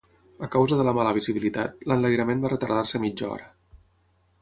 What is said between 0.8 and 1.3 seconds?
la mala